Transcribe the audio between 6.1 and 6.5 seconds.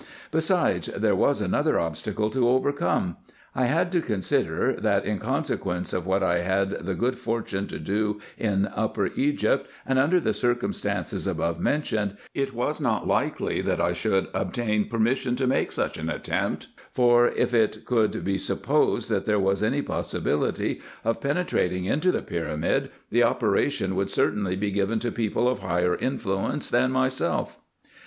I